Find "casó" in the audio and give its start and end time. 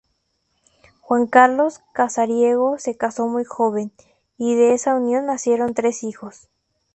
2.97-3.27